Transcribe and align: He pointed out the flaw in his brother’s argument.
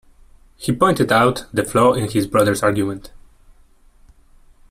He 0.55 0.71
pointed 0.75 1.11
out 1.11 1.45
the 1.53 1.63
flaw 1.63 1.93
in 1.93 2.09
his 2.09 2.25
brother’s 2.25 2.63
argument. 2.63 3.11